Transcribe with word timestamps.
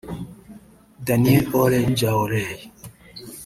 Daniel 1.07 1.43
Ole 1.61 1.79
Njoolay 1.91 2.57